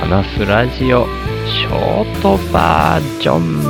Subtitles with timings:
[0.00, 1.04] 話すラジオ
[1.46, 3.60] ショートバージョン。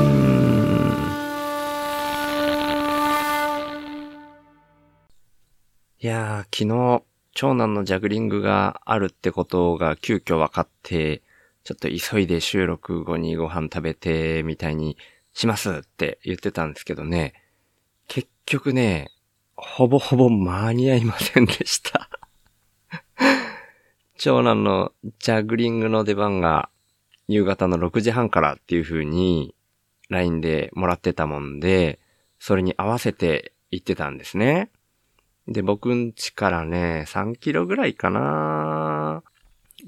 [5.98, 7.02] いやー、昨日、
[7.34, 11.22] 長男のジャグリングがあるってことが急遽分かって、
[11.64, 14.96] ちょっと急いで収録後にご飯食べて、みたいに
[15.34, 17.34] しますって言ってたんですけどね、
[18.06, 19.10] 結局ね、
[19.56, 22.08] ほぼほぼ間に合いませんでした。
[24.22, 26.68] 長男のジャグリングの出番が
[27.26, 29.54] 夕方の6時半からっていう風に
[30.10, 31.98] LINE でもらってたもんで、
[32.38, 34.70] それに合わせて行ってたんですね。
[35.48, 39.22] で、僕ん家からね、3キロぐらいかな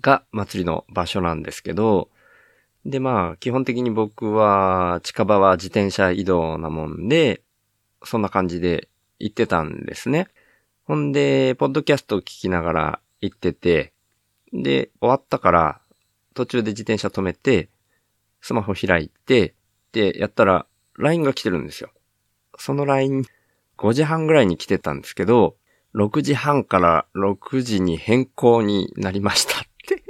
[0.01, 2.09] が祭りの場所なんですけど、
[2.87, 7.43] で、まあ、基本的に僕は近場は自転車移動なもんで、
[8.03, 8.89] そんな感じで
[9.19, 10.29] 行ってたんですね。
[10.85, 13.93] ほんで、ポッドキャストを聞きながら行ってて、
[14.53, 15.81] で、終わったから、
[16.35, 17.69] 途中で自転車止めて、
[18.41, 19.55] スマホ開いて、
[19.93, 20.67] で、やったら、
[20.99, 21.91] LINE が来てるんですよ。
[22.59, 23.25] その LINE、
[23.79, 25.57] 5時半ぐらいに来てたんですけど、
[25.95, 30.03] 6時半から6時に変更になりましたって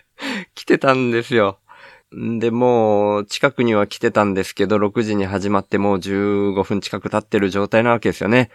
[0.54, 1.58] 来てたんですよ。
[2.12, 8.50] で、もう、近くには来てたんですけど、6時に始まってもう15分近く経ってる状態なわけですよね。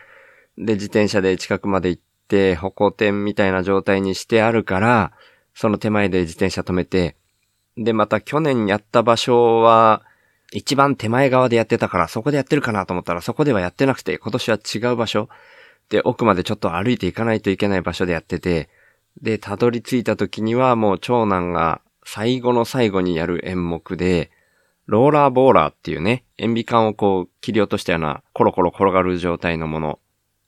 [0.58, 5.11] で、自転車で近くまで行っ、歩行点みたいな状態にしてあるから、
[5.53, 7.16] その手前で自転車止めて、
[7.78, 10.03] で、また去年やった場所は、
[10.52, 15.30] 一番手前側でやってたから、そこでやってるかなと思ったら、そこではやってなくて、今年は違う場所
[15.89, 18.70] で、奥までちょっと歩いていかないといけない場所でやってて、
[19.22, 24.31] で、たどり着いた時にはもう長男が最後の最後にやる演目で、
[24.86, 30.00] ローラーボーラーっていうね、塩ビ管をこう切り落としたようなコロコロ転がる状態のもの。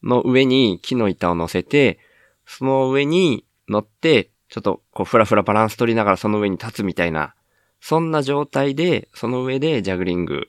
[0.04, 2.00] の上に木の板を乗せて、
[2.46, 7.36] その上に乗って、ちょっとこうふらふらバランス取りながらその上に立つみたいな、
[7.82, 10.48] そんな状態で、その上でジャグリング、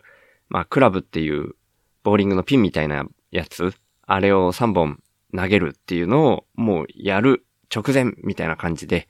[0.49, 1.55] まあクラブっていう
[2.03, 3.75] ボーリングのピンみたいなやつ、
[4.07, 5.03] あれを3本
[5.37, 7.45] 投げるっていうのをもうやる
[7.75, 9.09] 直前みたいな感じで、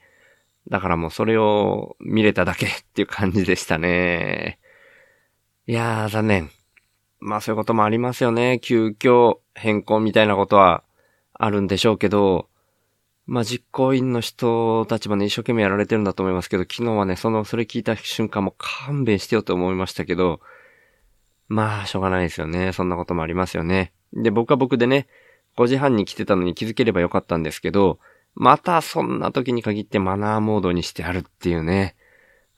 [0.68, 4.58] だからもうそれを見れただけっていう感じでしたね。
[5.66, 6.50] いやー、残念。
[7.20, 8.58] まあそういうこともありますよね。
[8.60, 10.82] 急遽変更みたいなことは
[11.34, 12.48] あるんでしょうけど、
[13.26, 20.41] まあ実行委員の人たちもね、一生懸命やられてるんだと思いますけど、昨日はね、その、それ聞いた瞬間も勘弁してよと思いましたけど、
[21.48, 22.72] まあ、しょうがないですよね。
[22.72, 23.93] そんなこともありますよね。
[24.12, 25.09] で、僕は僕でね、
[25.56, 27.98] 5時半に来てたのに気づければよかったんですけど、
[28.34, 31.97] またそんな時に限ってマナーモードにしてあるっていうね。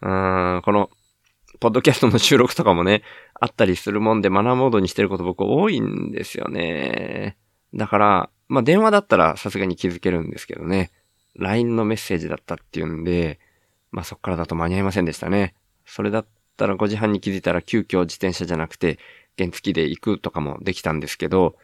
[0.03, 0.91] うーん、この、
[1.63, 3.05] ポッドキャストの収録とかもね、
[3.39, 7.37] あったりするもんでマナーモードにしてること僕多いんですよね。
[7.73, 10.91] だから、まあ、電話だったらさすがに気づけるんですけどね。
[11.37, 13.39] LINE のメッセージだったっていうんで、
[13.93, 15.55] まあ、そっからだと間に合いませんでしたね。
[15.87, 18.99] それだったら5時半に気づいたら急遽自転車じゃなくて
[19.39, 21.55] 原付で行くとかもできたんですけど、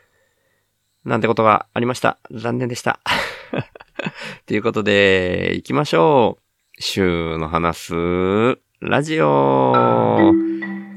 [1.05, 2.21] なんてことがありました。
[2.31, 3.01] 残念でした。
[4.47, 6.43] ということで、行きましょう。
[6.81, 9.73] 週の話す、ラジオ。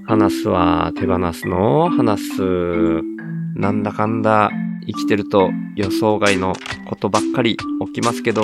[0.05, 2.41] 話すは手放すの話す。
[3.55, 4.51] なんだかんだ
[4.85, 6.53] 生きてると予想外の
[6.87, 8.43] ことばっかり起きますけど、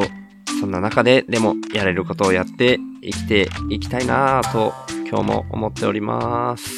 [0.60, 4.74] そんな中ででもやれることをやって生きていきたいなぁと
[5.08, 6.72] 今日も思っております。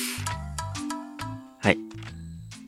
[1.61, 1.77] はいっ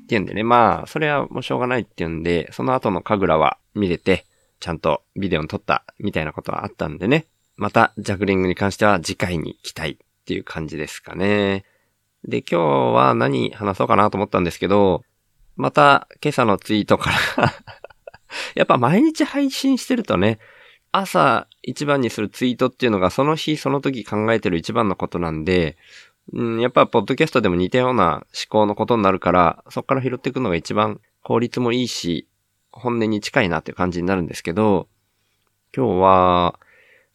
[0.08, 4.26] ていうんでね、まあ、それはもうしょうがないっていうんで、その後の神楽は見れて、
[4.62, 7.26] ちゃんとビデオに撮ったみたいなことはあったんでね、
[7.58, 11.66] またジャグリングに関しては次回に期待っていう感じですかね。
[12.24, 12.62] で、今日
[12.96, 15.04] は何話そうかなと思ったんですけど、
[15.56, 17.54] また今朝のツイートから
[18.56, 20.40] やっぱ毎日配信してるとね、
[20.92, 25.78] 朝一番にするツイートっていうのがその日その時考えてる一番のことなんで、
[26.34, 32.28] うん、やっぱ、ポッドキャストでも似たような思考のことになるから、そこから拾っていくのが一番効率もいいし、
[32.72, 34.88] 本音に近いなっていう感じになるんですけど、
[35.76, 36.60] 今日は、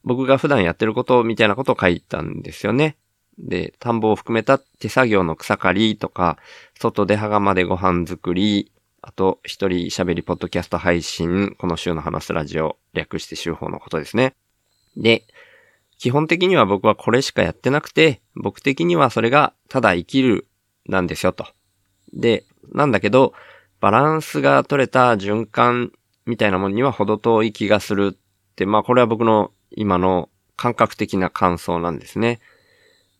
[0.06, 2.96] 僕が普段やってることみたいなことを書いたんですよね。
[3.38, 6.38] で、田んぼを含めた手作業の草刈りとか、
[6.78, 8.72] 外で羽までご飯作り、
[9.02, 14.34] あと、一人喋りポッドキャスト配信、この週の話すラジオ、略して週報のことですね。
[14.96, 15.24] で、
[15.98, 20.46] 基本的には僕はこれしかやってなくて、僕的にはそれがただ生きる
[20.86, 21.46] なんですよと。
[22.12, 23.32] で、なんだけど、
[23.80, 25.92] バランスが取れた循環
[26.26, 32.40] みたいなもんには程遠い気がするって、まあこれは僕の今の感覚的な感想なんですね。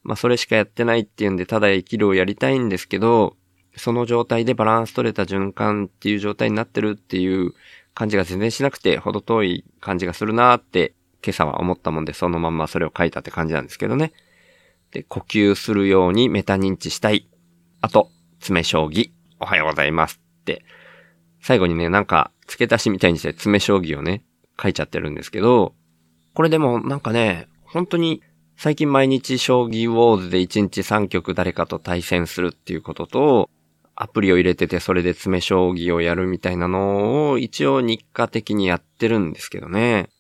[0.03, 3.37] まあそれしかやってないっていうんで、ただ生きるをやりたいんですけど、
[3.77, 7.53] その状態でバランス取れた循環っていう状態になってるっていう
[7.95, 14.13] 感じが全然しなくて、程遠い感じがするなーって今朝は思ったもんでそのまんまそれを書いたって感じなんですけどね。
[14.93, 17.29] で、呼吸するようにメタ認知したい。
[17.81, 19.11] あと、詰将棋。
[19.41, 20.65] おはようございますって。
[21.43, 24.25] 最後にね、なんか付け足しみたいにして詰将棋をね、
[24.61, 25.75] 書いちゃってるんですけど、
[26.37, 28.23] これでもなんかね、本当に
[28.59, 33.51] 最近毎日将棋ウォーズで1日3局誰かと対戦するっていうことと、
[33.95, 40.11] アプリを入れててそれで詰将棋をやるみたいなのを一応日課的にやってるんですけどね。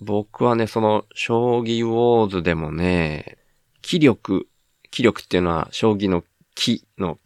[0.00, 3.36] 僕はね、その将棋ウォーズでもね、
[3.82, 4.48] 気力、
[4.90, 6.24] 気力っていうのは将棋の
[6.54, 7.18] 気の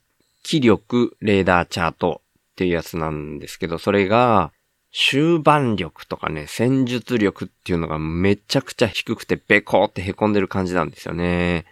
[0.42, 4.50] 気力レーダーチャートっていうやつなんですけど、それが
[4.92, 11.64] 終盤力とかね、戦術力っていうのがめちゃくちゃ低くてベコーって凹んでる感じなんですよね。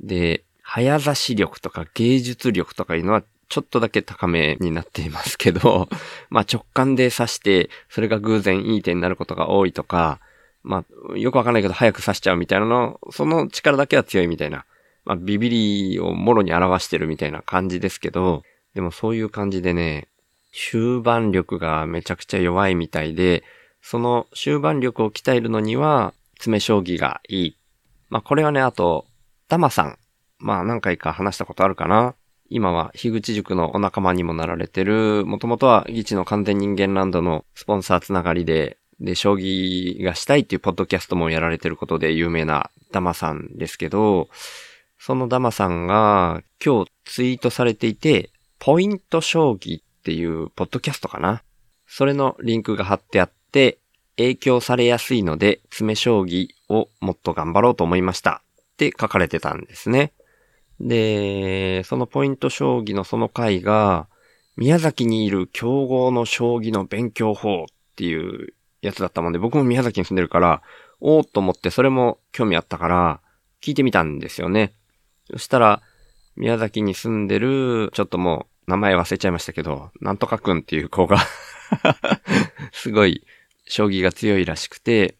[0.00, 5.88] で、早指し力とか芸術力とかいうのはちょっとだけ高めになっていますけど、
[6.30, 10.18] まあ直感で指して、それが偶然いい手になることが多いとか、
[10.64, 14.64] まあよくわかんないけど早く指しちゃうみたいなの、その力だけは強いみたいな、
[15.04, 18.42] まあビビリをもろに表してるみたいな感じですけど、
[18.74, 20.08] でもそういう感じでね、
[20.52, 23.42] 終盤力がめちゃくちゃ弱いみたいで、
[23.80, 27.56] その終盤力を鍛えるのには、詰将棋がいい。
[28.10, 29.06] まあこれはね、あと、
[29.48, 29.98] ダマさん。
[30.38, 32.14] まあ何回か話したことあるかな。
[32.48, 44.28] 今は樋口塾のお仲間にもなられてる、もともとはギチの完全人間ランドのスポンサーつながりで、で、将棋がしたいっていうポッドキャストもやられてることで有名なダマさんですけど、
[44.98, 51.44] そのダマさんが今日ツイートされていて、ポイント将棋っっていうポッドキャストかな。
[51.86, 53.78] それのリンクが貼ってあって、
[54.16, 58.42] 影響されやすいので、詰将棋をもっと頑張ろうと思いました。
[58.72, 60.12] って書かれてたんですね。
[60.80, 64.08] で、そのポイント将棋のその回が、
[64.56, 70.62] 宮崎にいる競合の将棋の勉強法っていうやつだったもんで、僕も宮崎に住んでるから、
[71.00, 73.20] おーっと思ってそれも興味あったから、
[73.60, 74.72] 聞いてみたんですよね。
[75.30, 75.80] そしたら、
[76.34, 81.18] 宮崎に住んでる、ちょっともう名前忘れちゃいましたけど、なんとかくんっていう子が
[82.72, 83.24] すごい、
[83.66, 85.16] 将棋が強いらしくて、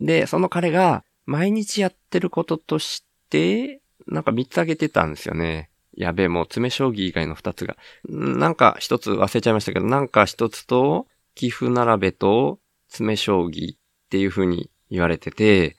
[0.00, 5.70] で、その彼が、毎日やってることとして、なんか3つ挙げてたんですよね。
[5.96, 7.76] やべえ、もう詰将棋以外の2つが。
[8.08, 13.78] なんか1つ忘れちゃいましたけど、なんか1つと、寄付並べと詰将棋っ
[14.10, 15.76] ていう風に言われてて、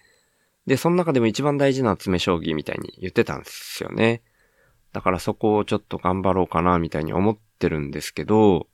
[0.65, 4.21] で、その中でも一番大事な詰将棋みたいに言ってたんですよね。
[4.95, 8.67] だからそこをちょっと頑張ろうかな、みたいに思ってるんですけど、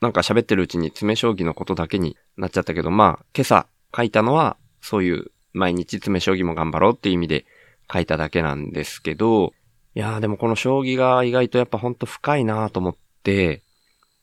[0.00, 7.46] なんか喋ってるうちに詰将棋のことだけになっちゃったけど、まあ、今朝書いたのは、そういう毎日詰将棋も頑張ろうっていう意味で
[7.92, 9.52] 書いただけなんですけど、
[9.96, 13.62] いやーでもこの将棋が意外とやっぱほんと深いなと思って、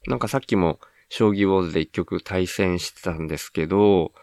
[0.05, 0.79] なんかさっきも
[1.09, 4.13] 将棋ウォーズで一曲対戦してたんですけど、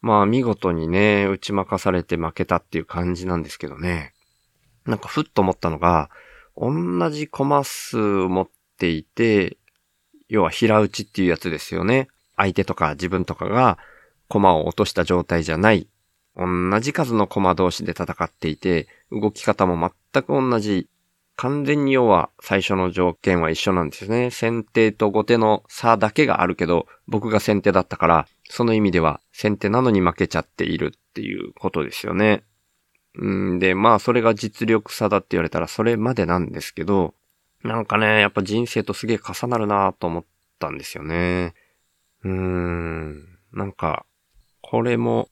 [0.00, 4.12] まあ見事にね、打ち負かされて負けたっていう感じなんですけどね。
[4.86, 6.10] なんかふっと思ったのが、
[6.56, 8.48] 同じコマ数持っ
[8.78, 9.58] ていて、
[10.28, 12.08] 要は平打ちっていうやつですよね。
[12.36, 13.78] 相手とか自分とかが
[14.28, 15.88] コマを落とした状態じゃない。
[16.36, 20.88] 同じ数のコマ同士で戦っていて、動き方も全く同じ。
[21.38, 24.30] 完全に要は最初の条件は一緒なんですね。
[24.30, 32.42] 先手と後手の差だけがあるけど、僕が先手だったから、その意味では先手なのに負けちゃっているっていうことですよね。
[33.18, 37.14] うんで、まあ、それが実力差だって言われたらそれまでなんですけど、
[37.62, 40.24] なんかね、やっぱ人生とすげえ重なるなと思っ
[40.58, 41.54] たんですよね。
[42.24, 43.38] うーん。
[43.52, 44.04] なんか、
[44.60, 45.28] これも、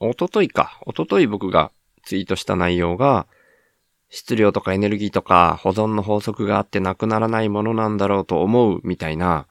[0.00, 0.78] おとといか。
[0.82, 1.72] おととい僕が
[2.04, 3.26] ツイートした内容が、
[4.10, 9.48] 質量とかエネルギーとか保存の法則があってなくならないものなんだろうと思うみたいな、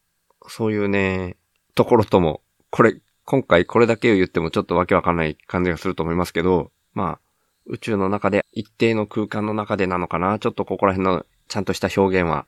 [0.48, 1.38] そういうね、
[1.76, 7.20] ところとも、これ、今回これだけを言ってもちょっとわけわかんない感じがすると思いますけど、まあ、
[7.68, 10.40] 宇宙の中で、一定の空間の中でなのかな？
[10.40, 12.46] ちょっとここら辺のちゃんとした表現は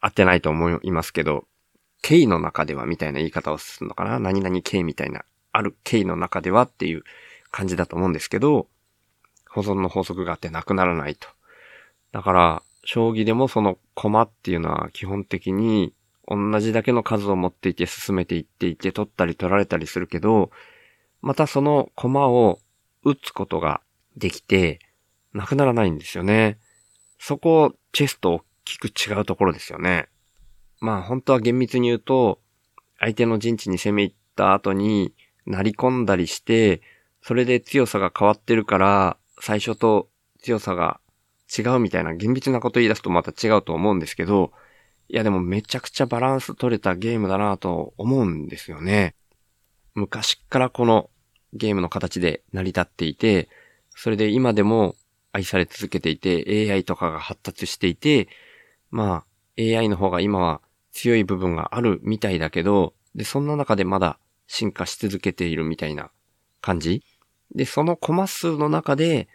[0.00, 1.44] 合ってないと思いますけど、
[2.02, 4.18] 経の中ではみたいな言い方をするのかな？
[4.18, 7.02] 何々経みたいな、ある経の中ではっていう
[7.50, 8.66] 感じだと思うんですけど、
[9.48, 11.28] 保存の法則があってなくならないと。
[12.12, 15.92] だから、将棋でもその駒っていうのは基本的に
[16.28, 20.50] 同じだけの数を持っていて進めていっていて取ったり取られたりするけど、
[21.22, 22.58] またその駒を
[23.04, 23.80] 打つことが
[24.16, 24.80] できて、
[25.32, 26.58] なくならないんですよね。
[27.18, 30.08] そこ、チェスと大きく違うところですよね。
[30.80, 32.40] まあ本当は厳密に言うと、
[32.98, 35.14] 相手の陣地に攻め入った後に、
[35.46, 36.82] なり込んだりして、
[37.22, 40.08] それで強さが変わってるから、最初と
[40.40, 41.00] 強さが
[41.56, 44.52] 違うみたいな厳密なこと言い出すとまた違うと思うんですけど、
[45.08, 49.14] いやでもめちゃくちゃバランス取れたゲームだなと思うんですよね。
[49.94, 51.10] 昔からこの
[51.52, 53.48] ゲームの形で成り立っていて、
[53.96, 54.94] それで今でも
[55.32, 58.28] 愛され続けていて、AI とかが発達していて、
[58.90, 59.24] ま
[59.58, 60.60] あ、AI の方が今は
[60.92, 66.10] 強い部分があるみたいだけど、で、そんな中でまだ進化し続けているみたいな
[66.60, 67.02] 感じ
[67.54, 69.28] で、そのコマ数の中で、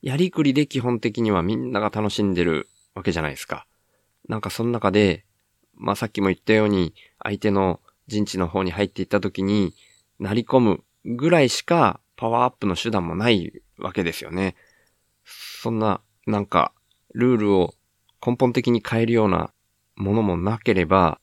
[0.00, 3.66] やりくりで基本的にはみんなが楽しんでるわけじゃないですか。
[4.30, 5.26] なんかその中で、
[5.74, 9.74] まあさっきも言ったように、相手の陣地の方に入っていった時に、
[10.18, 14.56] なり込むぐらいしかパワーアップの手段もないわけですよね。
[15.24, 16.72] そんな、なんか、
[17.14, 17.74] ルールを
[18.24, 19.52] 根本的に変えるような
[19.96, 21.20] ものもなければ、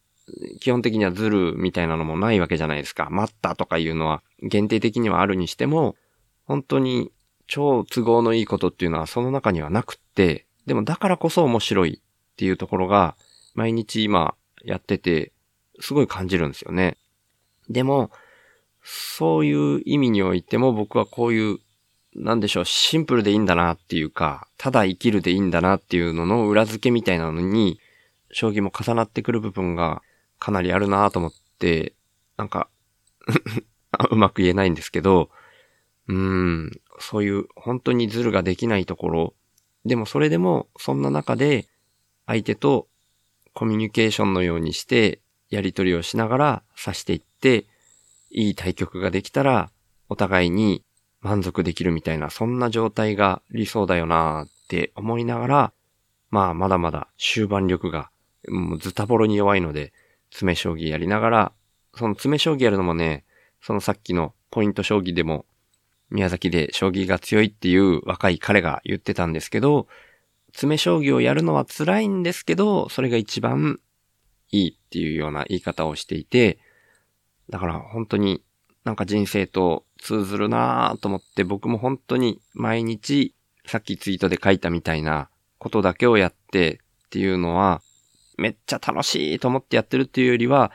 [0.59, 3.09] 基本的にはズルみたいなのもないわけじゃないですか。
[3.09, 5.95] 待ったとかいうのは限定的にはあるにしても、
[6.45, 7.11] 本当に
[7.47, 13.15] 超都合のいいことっていうのはその中にはなくって、でもだからこそ面白いっていうところが、
[13.53, 15.33] 毎日今やってて、
[15.79, 16.97] すごい感じるんですよね。
[17.69, 18.11] でも、
[18.83, 21.59] そういう意味においても僕はこういう、
[22.15, 27.79] なんでしょう、シンプルでいいんだなっていうか、ただ生きるでいいんだなっていうのの裏付けみたいなのに、
[28.31, 30.01] 将棋も重なってくる部分が
[30.39, 31.93] かなりあるなと思って、
[32.37, 32.67] なんか
[34.11, 35.29] うまく言えないんですけど、
[36.07, 39.33] うん、そういう本当にズルができないところ、
[39.85, 41.67] でもそれでもそんな中で
[42.25, 42.87] 相手と
[43.53, 47.65] コミュニケーションのようにしてやり取りをしながら指していって、
[48.33, 49.71] いい対局ができたら
[50.09, 50.83] お互いに
[51.21, 55.73] 満足できるみたいな、そんな状態が理想だよなって思いながら、
[56.29, 58.09] まあまだまだ終盤力が
[58.49, 59.93] もうズタボロに弱いので、
[60.31, 61.51] 詰将棋やりながら、
[61.95, 63.23] その詰将棋やるのもね、
[63.61, 65.45] そのさっきのポイント将棋でも、
[66.09, 69.87] 宮崎で将棋が強いっていう若い彼が言ってたんですけど、
[70.51, 73.79] 詰将棋をやるのは辛いんですけど、それが一番
[74.51, 76.59] いいっていうような言い方をしていて、
[77.49, 78.43] だから本当に
[78.83, 83.35] なんか人生と通ずるなぁと思って僕も本当に毎日
[83.65, 87.81] さっきツイートで書いたみたいなことだけをやってっていうのは
[88.37, 90.71] めっちゃ楽しいと思ってやってるっていうよりは、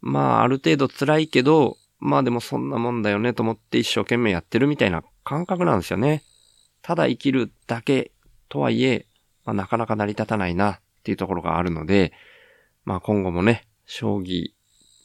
[0.00, 6.22] まあある程度辛いけど、まあでもそんなもんだよねと思って一生懸命やってるみたいな感覚なんですよね。
[6.82, 8.12] ただ生きるだけ
[8.48, 9.06] とはいえ、
[9.44, 12.12] まあ、なかなか成り立たないなっていうところがあるので、
[12.84, 14.52] まあ今後もね、将棋、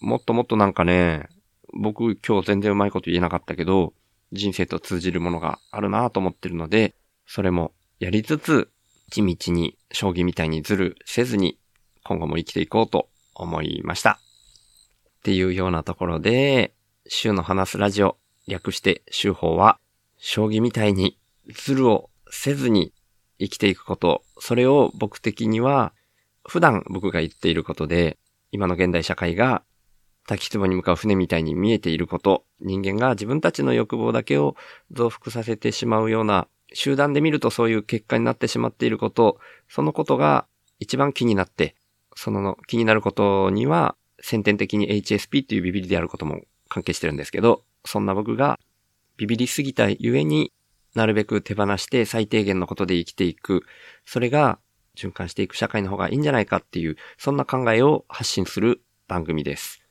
[0.03, 1.29] もっともっとなんかね、
[1.71, 3.93] 僕今日全然うまいこと言えなかったけど、
[4.33, 6.93] 人生と通じるものがあるなと思ってるので、
[7.25, 8.69] それもやりつつ、
[9.09, 11.57] 地道に将棋みたいにずるせずに
[12.03, 14.19] 今後も生きていこうと思いました。
[15.19, 16.73] っていうようなところで、
[17.07, 19.79] 週の話すラジオ、略して週報は、
[20.17, 21.17] 将棋みたいに
[21.47, 22.91] ズルをせずに
[23.39, 25.93] 生きていくこと、それを僕的には、
[26.45, 28.17] 普段僕が言っていることで、
[28.51, 29.63] 今の現代社会が
[30.27, 34.55] 滝壺に向かう船みたいに見えていること、人間が自分たちの欲望だけを
[34.91, 40.47] 増幅させてしまうような、集団で見るとそういう結果になってしまっていること、そのことが
[40.79, 41.75] 一番気になって、
[42.15, 48.59] その気になることには、先天的に HSP っていうビビりであることも関係してるんですけど、そんな僕が
[49.17, 50.53] ビビりすぎたゆえに
[50.95, 53.63] なるべく手放して最低限のことで生きていく。
[54.05, 54.59] それが
[54.95, 59.82] 循環していく社会の方がいいんじゃないかっていう、そんな考えを発信する番組です。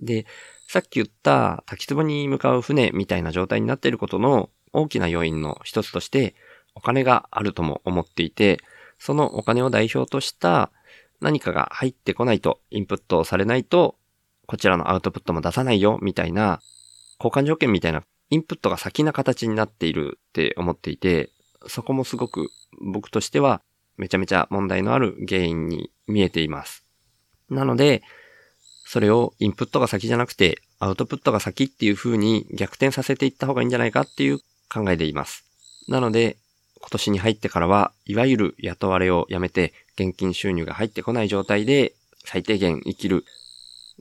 [0.00, 0.26] で、
[0.68, 6.34] さっき言った滝壺に向かう船みたいな状態になっていることの大きな要因の一つとして、
[6.74, 8.60] お金があるとも思っていて、
[8.98, 10.70] そのお金を代表とした
[11.20, 13.96] 何かが入ってこないと、インプットされないと、
[14.46, 16.60] こちらのアウトプットも出さないよ、みたいな、
[17.22, 21.30] 交換条件みたいな、インプットが先な形になっているって思っていて、
[21.66, 22.48] そこもすごく
[22.80, 23.60] 僕としては
[23.96, 26.84] めちゃめちゃ問題のある原因に見えています。
[27.50, 28.02] なので、
[28.92, 35.44] それをインプットが先じゃなくて、アウトプットが先っていう風に逆転させていった方がいいんじゃないかっていう考えでいます。
[35.86, 36.38] なので、
[36.80, 41.92] 今年に入ってからは、いわゆる雇われをやめて、現金収入が入ってこない状態で、
[42.24, 43.24] 最低限生きる、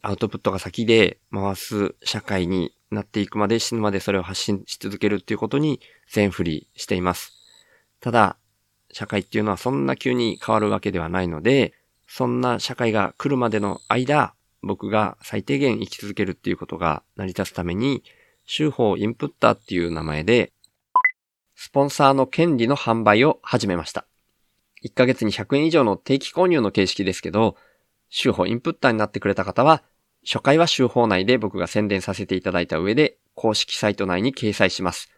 [0.02, 7.34] アウトプットが先で回す社会になっていくまで死ぬまでそれを発信し続けるっていうことに全振りしています。
[8.02, 8.38] ただ、
[8.92, 11.76] 社会っていうのはそんな急に変わるわけではないので、
[12.08, 18.04] そんな社会が来るまでの間、僕が最低限生き続けるっていうことが成り立つために、
[18.46, 20.52] 週報インプッターっていう名前で
[21.62, 24.06] スポンサーの権利の販売を始めました。
[24.86, 27.58] 1ヶ月に100円以上の定期購入の形式ですけど、
[28.08, 29.84] 週報インプッターになってくれた方は、
[30.26, 35.12] 初回は週報内で僕が宣伝させていただいた上で、公式サイト内に掲載します。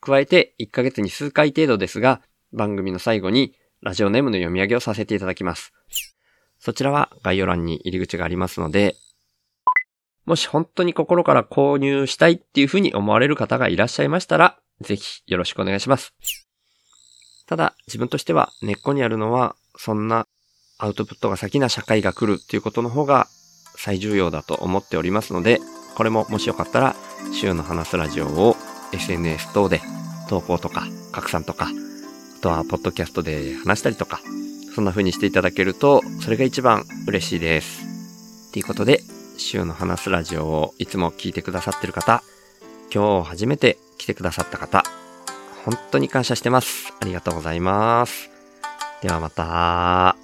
[0.00, 5.72] 加えて、1ヶ月に数回程度ですが、番組の最後にラジオネームの読み上げをさせていただきます。
[6.64, 8.96] そちらは概要欄に入り口がありますので、
[10.24, 16.14] もし本当に心から購入したいっていうふうに思われる方がいらっしゃいましたら、ぜひよろしくお願いします。
[17.46, 20.26] ただ、自分としては根っこにあるのは、そんな
[20.78, 23.26] アウトプットが先な社会が来るっていうことの方が
[23.76, 25.60] 最重要だと思っておりますので、
[25.96, 26.96] これももしよかったら、
[27.34, 28.56] 週の話すラジオを
[28.94, 29.82] SNS 等で
[30.30, 34.22] 投稿とか拡散とか、あとはポッドキャストで話したりとか、
[34.74, 38.52] そんな風にしていただけると、それが一番嬉しいです。
[38.52, 39.00] ということで、
[39.36, 42.22] 週の話すラジオをいつも聞いてくださってる方、
[42.92, 44.82] 今日初めて来てくださった方、
[45.64, 46.92] 本当に感謝してます。
[47.00, 48.30] ありがとうございます。
[49.02, 50.23] ではまた。